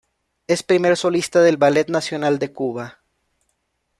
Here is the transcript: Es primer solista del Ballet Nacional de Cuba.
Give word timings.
Es 0.47 0.63
primer 0.63 0.97
solista 0.97 1.43
del 1.43 1.57
Ballet 1.57 1.87
Nacional 1.87 2.39
de 2.39 2.51
Cuba. 2.51 3.01